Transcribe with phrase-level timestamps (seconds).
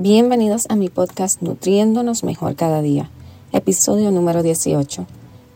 [0.00, 3.10] Bienvenidos a mi podcast Nutriéndonos Mejor Cada Día,
[3.50, 5.04] episodio número 18.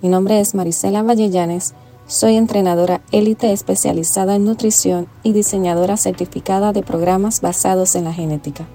[0.00, 1.74] Mi nombre es Marisela Vallellanes,
[2.08, 8.66] soy entrenadora élite especializada en nutrición y diseñadora certificada de programas basados en la genética.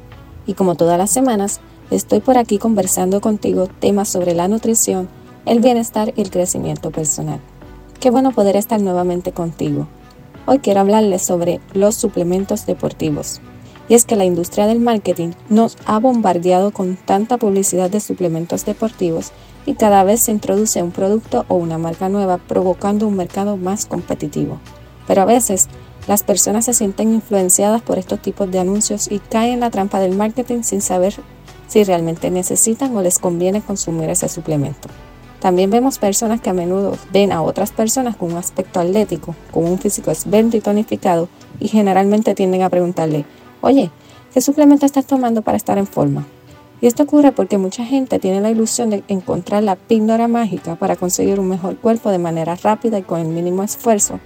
[0.45, 1.59] Y como todas las semanas,
[1.91, 5.09] estoy por aquí conversando contigo temas sobre la nutrición,
[5.45, 7.41] el bienestar y el crecimiento personal.
[7.99, 9.89] Qué bueno poder estar nuevamente contigo.
[10.45, 13.41] Hoy quiero hablarles sobre los suplementos deportivos
[13.89, 18.65] y es que la industria del marketing nos ha bombardeado con tanta publicidad de suplementos
[18.65, 19.31] deportivos
[19.65, 23.85] y cada vez se introduce un producto o una marca nueva provocando un mercado más
[23.85, 24.59] competitivo.
[25.07, 25.67] Pero a veces
[26.07, 29.99] las personas se sienten influenciadas por estos tipos de anuncios y caen en la trampa
[29.99, 31.15] del marketing sin saber
[31.67, 34.87] si realmente necesitan o les conviene consumir ese suplemento.
[35.41, 39.65] También vemos personas que a menudo ven a otras personas con un aspecto atlético, con
[39.65, 41.27] un físico esbelto y tonificado
[41.59, 43.25] y generalmente tienden a preguntarle,
[43.61, 43.91] Oye,
[44.33, 46.25] ¿qué suplemento estás tomando para estar en forma?
[46.79, 50.95] Y esto ocurre porque mucha gente tiene la ilusión de encontrar la píldora mágica para
[50.95, 54.19] conseguir un mejor cuerpo de manera rápida y con el mínimo esfuerzo,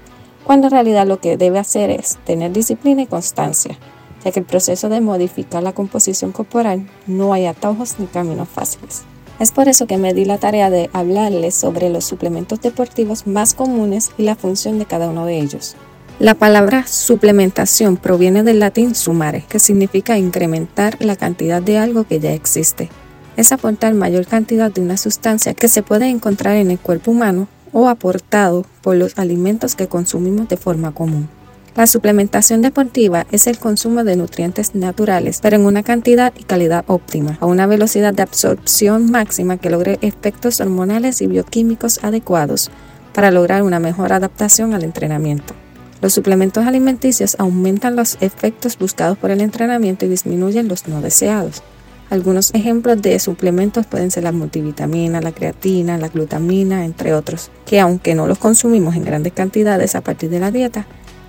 [0.44, 3.78] cuando en realidad lo que debe hacer es tener disciplina y constancia,
[4.24, 9.04] ya que el proceso de modificar la composición corporal no hay atajos ni caminos fáciles.
[9.40, 13.54] Es por eso que me di la tarea de hablarles sobre los suplementos deportivos más
[13.54, 15.76] comunes y la función de cada uno de ellos.
[16.22, 22.20] La palabra suplementación proviene del latín sumare, que significa incrementar la cantidad de algo que
[22.20, 22.90] ya existe.
[23.38, 27.48] Es aportar mayor cantidad de una sustancia que se puede encontrar en el cuerpo humano
[27.74, 31.28] o aportado por los alimentos que consumimos de forma común.
[31.76, 36.86] La suplementación deportiva es el consumo de nutrientes naturales, pero en una cantidad y calidad
[36.86, 42.70] óptima, a una velocidad de absorción máxima que logre efectos hormonales y bioquímicos adecuados
[43.12, 45.56] para lograr una mejor adaptación al entrenamiento.
[46.02, 51.62] Los suplementos alimenticios aumentan los efectos buscados por el entrenamiento y disminuyen los no deseados.
[52.10, 57.80] Algunos ejemplos de suplementos pueden ser la multivitamina, la creatina, la glutamina, entre otros, que
[57.80, 60.88] aunque no los consumimos en grandes cantidades a partir de la dieta,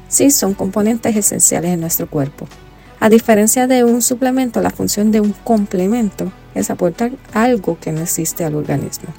[0.09, 2.49] sí son componentes esenciales en nuestro cuerpo.
[2.99, 8.01] A diferencia de un suplemento, la función de un complemento es aportar algo que no
[8.01, 9.11] existe al organismo.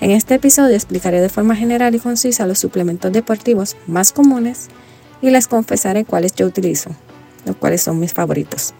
[0.00, 4.68] En este episodio explicaré de forma general y concisa los suplementos deportivos más comunes
[5.20, 6.90] y les confesaré cuáles yo utilizo,
[7.44, 8.74] los cuales son mis favoritos.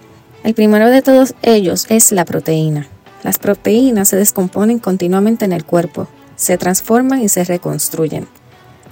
[0.45, 2.87] El primero de todos ellos es la proteína.
[3.23, 6.07] Las proteínas se descomponen continuamente en el cuerpo,
[6.37, 8.29] se transforman y se reconstruyen.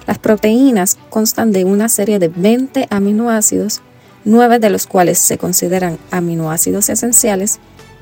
[0.05, 3.81] Las proteínas constan de una serie de 20 aminoácidos,
[4.25, 7.59] 9 de los cuales se consideran aminoácidos esenciales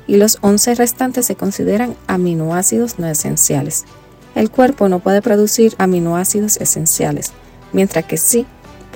[0.08, 3.84] y los 11 restantes se consideran aminoácidos no esenciales.
[4.34, 7.32] El cuerpo no puede producir aminoácidos esenciales,
[7.72, 8.46] mientras que sí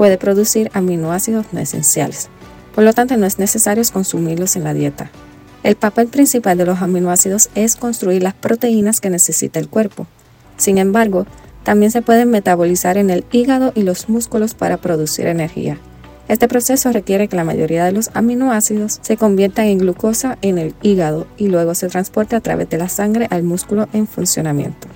[0.01, 2.31] puede producir aminoácidos no esenciales.
[2.75, 5.11] Por lo tanto, no es necesario consumirlos en la dieta.
[5.63, 10.07] El papel principal de los aminoácidos es construir las proteínas que necesita el cuerpo.
[10.57, 11.27] Sin embargo,
[11.65, 15.77] también se pueden metabolizar en el hígado y los músculos para producir energía.
[16.29, 20.75] Este proceso requiere que la mayoría de los aminoácidos se conviertan en glucosa en el
[20.81, 24.89] hígado y luego se transporte a través de la sangre al músculo en funcionamiento.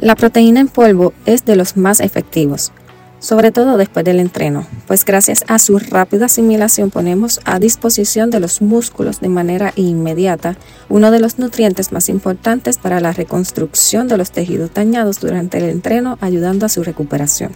[0.00, 2.72] La proteína en polvo es de los más efectivos
[3.18, 8.40] sobre todo después del entreno, pues gracias a su rápida asimilación ponemos a disposición de
[8.40, 10.56] los músculos de manera inmediata
[10.88, 15.64] uno de los nutrientes más importantes para la reconstrucción de los tejidos dañados durante el
[15.64, 17.52] entreno, ayudando a su recuperación.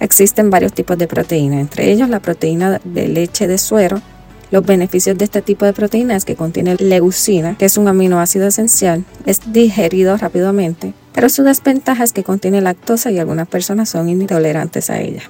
[0.00, 4.02] Existen varios tipos de proteína, entre ellos la proteína de leche de suero.
[4.50, 8.46] Los beneficios de este tipo de proteína es que contiene leucina, que es un aminoácido
[8.46, 14.08] esencial, es digerido rápidamente, pero su desventaja es que contiene lactosa y algunas personas son
[14.08, 15.22] intolerantes a ella.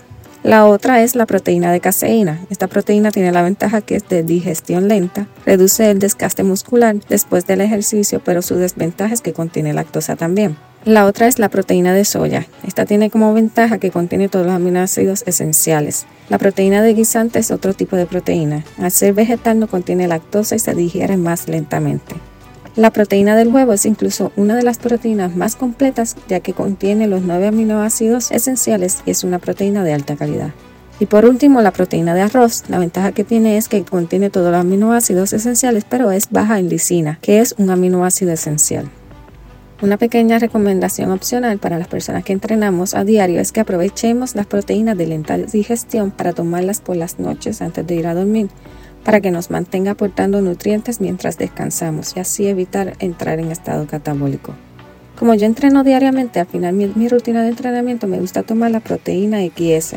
[0.46, 2.38] La otra es la proteína de caseína.
[2.50, 7.48] Esta proteína tiene la ventaja que es de digestión lenta, reduce el desgaste muscular después
[7.48, 10.56] del ejercicio, pero su desventaja es que contiene lactosa también.
[10.84, 12.46] La otra es la proteína de soya.
[12.64, 16.06] Esta tiene como ventaja que contiene todos los aminoácidos esenciales.
[16.28, 18.64] La proteína de guisante es otro tipo de proteína.
[18.78, 22.14] Al ser vegetal no contiene lactosa y se digiere más lentamente.
[22.76, 27.06] La proteína del huevo es incluso una de las proteínas más completas ya que contiene
[27.06, 30.50] los nueve aminoácidos esenciales y es una proteína de alta calidad.
[31.00, 32.64] Y por último, la proteína de arroz.
[32.68, 36.68] La ventaja que tiene es que contiene todos los aminoácidos esenciales, pero es baja en
[36.68, 38.90] lisina, que es un aminoácido esencial.
[39.80, 44.46] Una pequeña recomendación opcional para las personas que entrenamos a diario es que aprovechemos las
[44.46, 48.48] proteínas de lenta digestión para tomarlas por las noches antes de ir a dormir,
[49.06, 54.52] para que nos mantenga aportando nutrientes mientras descansamos y así evitar entrar en estado catabólico.
[55.16, 58.80] Como yo entreno diariamente, al final mi, mi rutina de entrenamiento me gusta tomar la
[58.80, 59.94] proteína XS,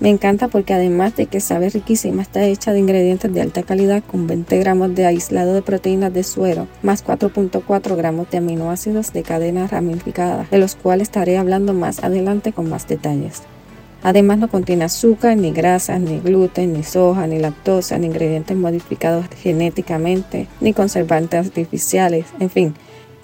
[0.00, 4.02] me encanta porque además de que sabe riquísima, está hecha de ingredientes de alta calidad
[4.04, 9.22] con 20 gramos de aislado de proteínas de suero más 4.4 gramos de aminoácidos de
[9.22, 13.42] cadena ramificada, de los cuales estaré hablando más adelante con más detalles.
[14.02, 19.26] Además no contiene azúcar, ni grasas, ni gluten, ni soja, ni lactosa, ni ingredientes modificados
[19.40, 22.74] genéticamente, ni conservantes artificiales, en fin,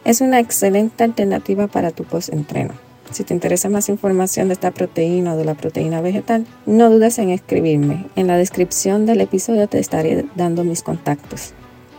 [0.04, 2.74] es una excelente alternativa para tu post-entreno.
[3.10, 7.18] Si te interesa más información de esta proteína o de la proteína vegetal, no dudes
[7.18, 8.06] en escribirme.
[8.16, 11.54] En la descripción del episodio te estaré dando mis contactos.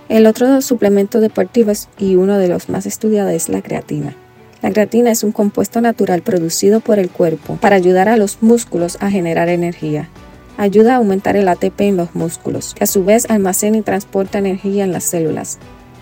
[0.08, 4.16] El otro suplemento deportivo y uno de los más estudiados es la creatina.
[4.62, 8.98] La creatina es un compuesto natural producido por el cuerpo para ayudar a los músculos
[9.00, 10.10] a generar energía.
[10.58, 14.40] Ayuda a aumentar el ATP en los músculos, que a su vez almacena y transporta
[14.40, 15.60] energía en las células.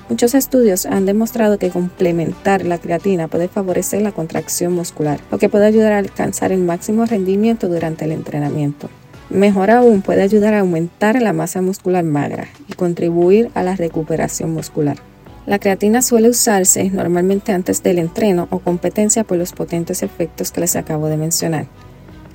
[0.09, 5.49] Muchos estudios han demostrado que complementar la creatina puede favorecer la contracción muscular, lo que
[5.49, 8.89] puede ayudar a alcanzar el máximo rendimiento durante el entrenamiento.
[9.29, 14.51] Mejor aún, puede ayudar a aumentar la masa muscular magra y contribuir a la recuperación
[14.51, 14.97] muscular.
[15.47, 20.59] La creatina suele usarse normalmente antes del entreno o competencia por los potentes efectos que
[20.59, 21.67] les acabo de mencionar.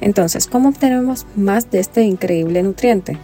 [0.01, 3.19] Entonces, ¿cómo obtenemos más de este increíble nutriente?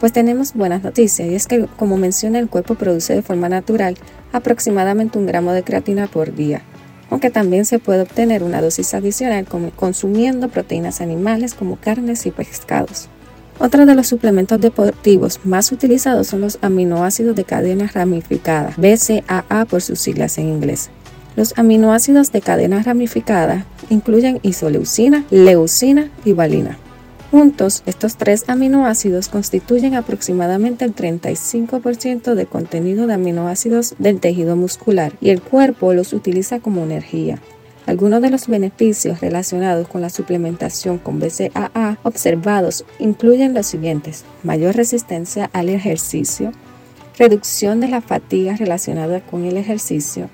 [0.00, 3.96] Pues tenemos buenas noticias y es que, como menciona, el cuerpo produce de forma natural
[4.32, 6.62] aproximadamente un gramo de creatina por día,
[7.08, 9.46] aunque también se puede obtener una dosis adicional
[9.76, 13.08] consumiendo proteínas animales como carnes y pescados.
[13.62, 19.80] Otro de los suplementos deportivos más utilizados son los aminoácidos de cadena ramificada, BCAA por
[19.82, 20.90] sus siglas en inglés.
[21.36, 26.76] Los aminoácidos de cadena ramificada incluyen isoleucina, leucina y valina.
[27.30, 35.12] Juntos, estos tres aminoácidos constituyen aproximadamente el 35% del contenido de aminoácidos del tejido muscular
[35.20, 37.38] y el cuerpo los utiliza como energía.
[37.84, 44.76] Algunos de los beneficios relacionados con la suplementación con BCAA observados incluyen los siguientes: mayor
[44.76, 46.52] resistencia al ejercicio,
[47.18, 50.30] reducción de la fatiga relacionada con el ejercicio,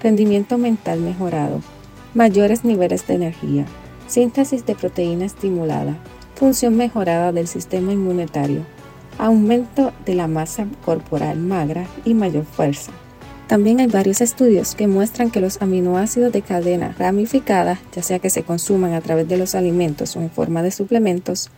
[0.00, 1.60] rendimiento mental mejorado,
[2.14, 3.66] mayores niveles de energía,
[4.06, 5.96] síntesis de proteína estimulada,
[6.36, 8.64] función mejorada del sistema inmunitario,
[9.18, 12.92] aumento de la masa corporal magra y mayor fuerza.
[13.46, 18.30] También hay varios estudios que muestran que los aminoácidos de cadena ramificada, ya sea que
[18.30, 21.50] se consuman a través de los alimentos o en forma de suplementos,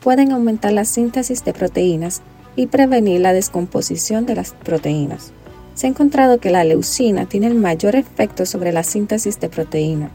[0.00, 2.22] pueden aumentar la síntesis de proteínas
[2.56, 5.32] y prevenir la descomposición de las proteínas.
[5.74, 10.10] Se ha encontrado que la leucina tiene el mayor efecto sobre la síntesis de proteína,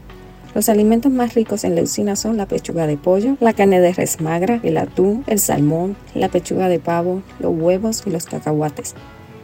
[0.54, 4.20] los alimentos más ricos en leucina son la pechuga de pollo, la carne de res
[4.20, 8.94] magra, el atún, el salmón, la pechuga de pavo, los huevos y los cacahuates.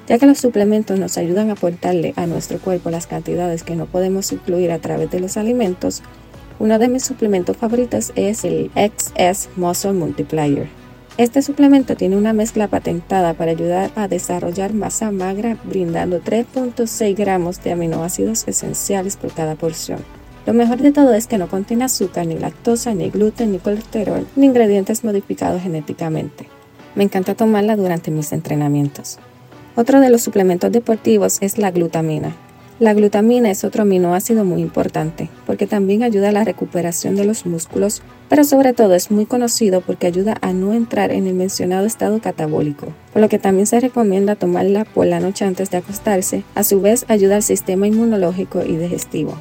[0.08, 3.84] Ya que los suplementos nos ayudan a aportarle a nuestro cuerpo las cantidades que no
[3.84, 6.02] podemos incluir a través de los alimentos,
[6.58, 10.66] uno de mis suplementos favoritos es el XS Muscle Multiplier.
[11.18, 17.62] Este suplemento tiene una mezcla patentada para ayudar a desarrollar masa magra, brindando 3.6 gramos
[17.62, 19.98] de aminoácidos esenciales por cada porción.
[20.46, 24.26] Lo mejor de todo es que no contiene azúcar, ni lactosa, ni gluten, ni colesterol,
[24.36, 26.48] ni ingredientes modificados genéticamente.
[26.94, 29.18] Me encanta tomarla durante mis entrenamientos.
[29.78, 32.34] Otro de los suplementos deportivos es la glutamina.
[32.80, 37.46] La glutamina es otro aminoácido muy importante porque también ayuda a la recuperación de los
[37.46, 41.86] músculos, pero sobre todo es muy conocido porque ayuda a no entrar en el mencionado
[41.86, 46.42] estado catabólico, por lo que también se recomienda tomarla por la noche antes de acostarse,
[46.56, 49.36] a su vez ayuda al sistema inmunológico y digestivo.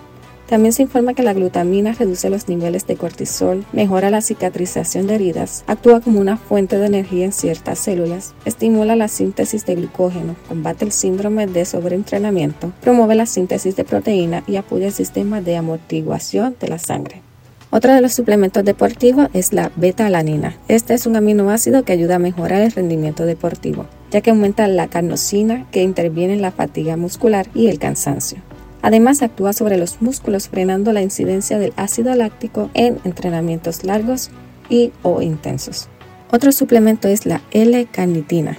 [0.47, 5.15] También se informa que la glutamina reduce los niveles de cortisol, mejora la cicatrización de
[5.15, 10.37] heridas, actúa como una fuente de energía en ciertas células, estimula la síntesis de glucógeno,
[10.47, 15.57] combate el síndrome de sobreentrenamiento, promueve la síntesis de proteína y apoya el sistema de
[15.57, 17.21] amortiguación de la sangre.
[17.69, 20.55] Otro de los suplementos deportivos es la beta-alanina.
[20.69, 24.87] Este es un aminoácido que ayuda a mejorar el rendimiento deportivo, ya que aumenta la
[24.87, 28.41] carnosina que interviene en la fatiga muscular y el cansancio.
[28.81, 34.29] Además, actúa sobre los músculos frenando la incidencia del ácido láctico en entrenamientos largos
[34.69, 35.89] y o intensos.
[36.31, 38.57] Otro suplemento es la L-carnitina.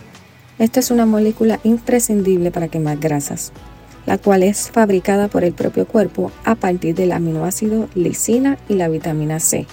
[0.58, 3.52] Esta es una molécula imprescindible para quemar grasas,
[4.06, 8.88] la cual es fabricada por el propio cuerpo a partir del aminoácido lisina y la
[8.88, 9.66] vitamina C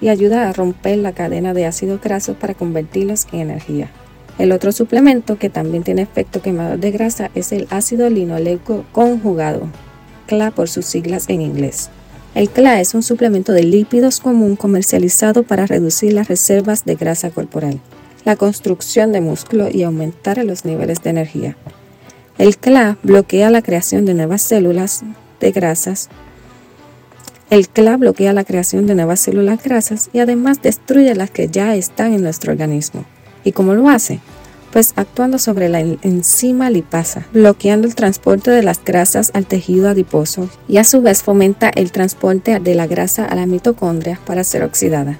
[0.00, 3.90] y ayuda a romper la cadena de ácidos grasos para convertirlos en energía.
[4.38, 9.68] El otro suplemento que también tiene efecto quemador de grasa es el ácido linoleico conjugado,
[12.34, 17.30] El CLA es un suplemento de lípidos común comercializado para reducir las reservas de grasa
[17.30, 17.80] corporal,
[18.24, 21.56] la construcción de músculo y aumentar los niveles de energía.
[22.38, 25.02] El CLA bloquea la creación de nuevas células
[25.40, 26.08] de grasas.
[27.50, 31.74] El CLA bloquea la creación de nuevas células grasas y además destruye las que ya
[31.74, 33.04] están en nuestro organismo.
[33.42, 34.20] ¿Y cómo lo hace?
[34.72, 40.48] Pues actuando sobre la enzima lipasa, bloqueando el transporte de las grasas al tejido adiposo
[40.68, 44.62] y a su vez fomenta el transporte de la grasa a la mitocondria para ser
[44.62, 45.18] oxidada.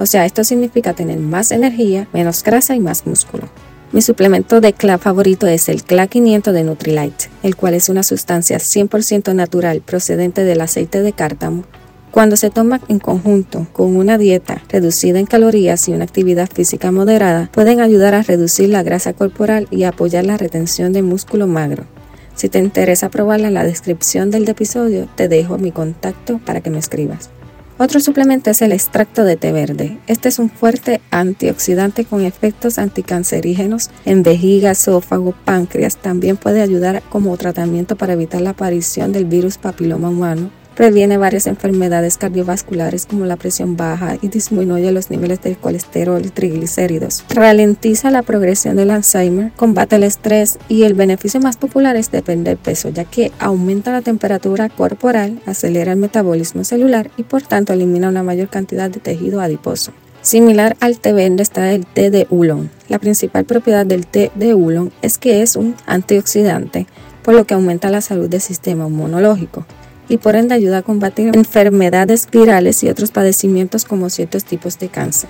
[0.00, 3.48] O sea, esto significa tener más energía, menos grasa y más músculo.
[3.90, 8.02] Mi suplemento de CLA favorito es el CLA 500 de Nutrilite, el cual es una
[8.02, 11.64] sustancia 100% natural procedente del aceite de cártamo
[12.10, 16.90] cuando se toma en conjunto con una dieta reducida en calorías y una actividad física
[16.90, 21.84] moderada, pueden ayudar a reducir la grasa corporal y apoyar la retención de músculo magro.
[22.34, 26.70] Si te interesa probarla en la descripción del episodio, te dejo mi contacto para que
[26.70, 27.30] me escribas.
[27.80, 29.98] Otro suplemento es el extracto de té verde.
[30.08, 35.96] Este es un fuerte antioxidante con efectos anticancerígenos en vejiga, esófago, páncreas.
[35.96, 41.48] También puede ayudar como tratamiento para evitar la aparición del virus papiloma humano Previene varias
[41.48, 47.24] enfermedades cardiovasculares como la presión baja y disminuye los niveles de colesterol y triglicéridos.
[47.30, 52.54] Ralentiza la progresión del Alzheimer, combate el estrés y el beneficio más popular es depender
[52.54, 57.72] del peso, ya que aumenta la temperatura corporal, acelera el metabolismo celular y por tanto
[57.72, 59.90] elimina una mayor cantidad de tejido adiposo.
[60.22, 62.68] Similar al té verde está el té de oolong.
[62.88, 66.86] La principal propiedad del té de oolong es que es un antioxidante,
[67.24, 69.66] por lo que aumenta la salud del sistema inmunológico
[70.08, 74.88] y por ende ayuda a combatir enfermedades virales y otros padecimientos como ciertos tipos de
[74.88, 75.28] cáncer.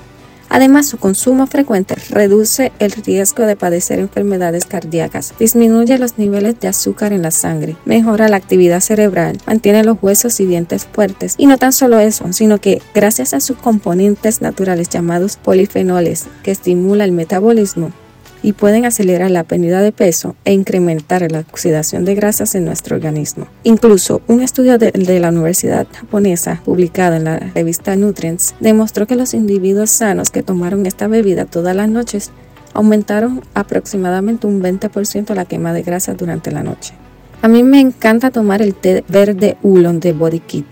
[0.51, 6.69] Además, su consumo frecuente reduce el riesgo de padecer enfermedades cardíacas, disminuye los niveles de
[6.69, 11.35] azúcar en la sangre, mejora la actividad cerebral, mantiene los huesos y dientes fuertes.
[11.37, 16.51] Y no tan solo eso, sino que gracias a sus componentes naturales llamados polifenoles, que
[16.51, 17.93] estimula el metabolismo,
[18.43, 22.97] y pueden acelerar la pérdida de peso e incrementar la oxidación de grasas en nuestro
[22.97, 23.47] organismo.
[23.65, 29.35] Incluso un estudio de, la Universidad japonesa publicado en la revista Nutrients demostró que los
[29.35, 32.31] individuos sanos que tomaron esta bebida todas las noches
[32.75, 36.95] aumentaron aproximadamente un 20% la quema de grasa durante la noche.
[37.41, 40.67] A mí me encanta tomar el té verde oolong de Body Kit,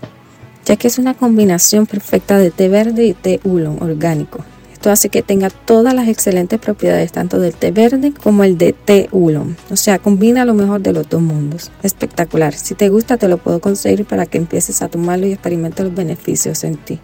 [0.65, 4.43] ya que es una combinación perfecta de té verde y té oolong orgánico.
[4.77, 8.73] Esto hace que tenga todas las excelentes propiedades tanto del té verde como el de
[8.73, 9.55] té oolong.
[9.71, 11.71] O sea, combina lo mejor de los dos mundos.
[11.81, 12.53] Espectacular.
[12.53, 15.95] Si te gusta, te lo puedo conseguir para que empieces a tomarlo y experimentes los
[15.95, 16.99] beneficios en ti.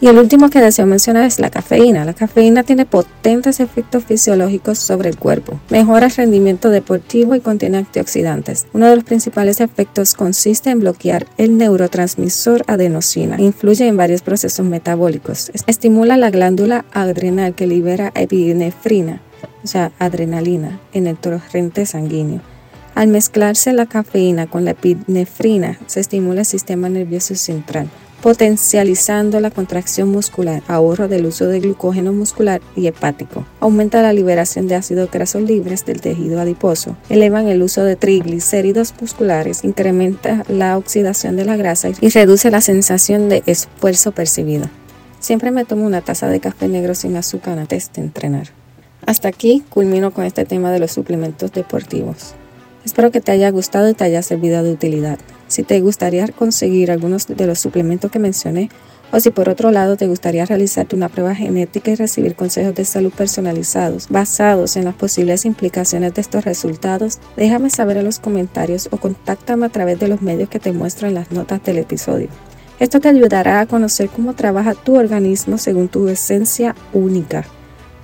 [0.00, 2.04] Y el último que deseo mencionar es la cafeína.
[2.04, 5.60] La cafeína tiene potentes efectos fisiológicos sobre el cuerpo.
[5.70, 8.66] Mejora el rendimiento deportivo y contiene antioxidantes.
[8.72, 13.40] Uno de los principales efectos consiste en bloquear el neurotransmisor adenosina.
[13.40, 15.50] Influye en varios procesos metabólicos.
[15.66, 19.20] Estimula la glándula adrenal que libera epinefrina,
[19.62, 22.40] o sea, adrenalina, en el torrente sanguíneo.
[22.94, 27.88] Al mezclarse la cafeína con la epinefrina, se estimula el sistema nervioso central
[28.24, 34.66] potencializando la contracción muscular, ahorro del uso de glucógeno muscular y hepático, aumenta la liberación
[34.66, 40.78] de ácidos grasos libres del tejido adiposo, elevan el uso de triglicéridos musculares, incrementa la
[40.78, 44.70] oxidación de la grasa y reduce la sensación de esfuerzo percibido.
[45.20, 48.48] Siempre me tomo una taza de café negro sin azúcar antes de entrenar.
[49.04, 52.34] Hasta aquí culmino con este tema de los suplementos deportivos.
[52.84, 55.18] Espero que te haya gustado y te haya servido de utilidad.
[55.48, 58.68] Si te gustaría conseguir algunos de los suplementos que mencioné,
[59.10, 62.84] o si por otro lado te gustaría realizarte una prueba genética y recibir consejos de
[62.84, 68.88] salud personalizados basados en las posibles implicaciones de estos resultados, déjame saber en los comentarios
[68.90, 72.28] o contáctame a través de los medios que te muestro en las notas del episodio.
[72.80, 77.46] Esto te ayudará a conocer cómo trabaja tu organismo según tu esencia única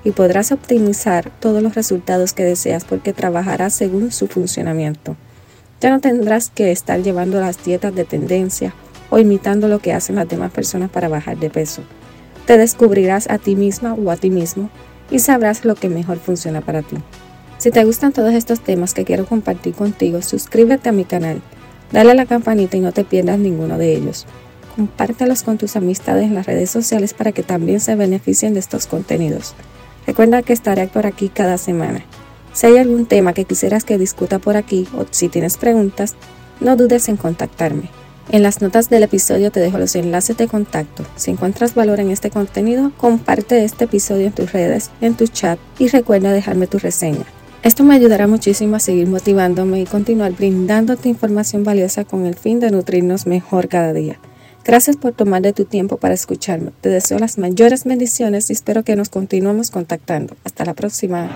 [0.04, 5.16] y podrás optimizar todos los resultados que deseas porque trabajará según su funcionamiento.
[5.80, 8.74] Ya no tendrás que estar llevando las dietas de tendencia
[9.10, 11.82] o imitando lo que hacen las demás personas para bajar de peso.
[12.46, 14.70] Te descubrirás a ti misma o a ti mismo
[15.10, 16.96] y sabrás lo que mejor funciona para ti.
[17.58, 21.42] Si te gustan todos estos temas que quiero compartir contigo, suscríbete a mi canal,
[21.92, 24.26] dale a la campanita y no te pierdas ninguno de ellos.
[24.76, 28.86] Compártelos con tus amistades en las redes sociales para que también se beneficien de estos
[28.86, 29.54] contenidos.
[30.06, 32.02] Recuerda que estaré por aquí cada semana.
[32.52, 36.16] Si hay algún tema que quisieras que discuta por aquí o si tienes preguntas,
[36.60, 37.90] no dudes en contactarme.
[38.32, 41.04] En las notas del episodio te dejo los enlaces de contacto.
[41.16, 45.58] Si encuentras valor en este contenido, comparte este episodio en tus redes, en tu chat
[45.78, 47.24] y recuerda dejarme tu reseña.
[47.62, 52.60] Esto me ayudará muchísimo a seguir motivándome y continuar brindándote información valiosa con el fin
[52.60, 54.18] de nutrirnos mejor cada día.
[54.64, 56.72] Gracias por tomar de tu tiempo para escucharme.
[56.80, 60.36] Te deseo las mayores bendiciones y espero que nos continuemos contactando.
[60.44, 61.30] Hasta la próxima.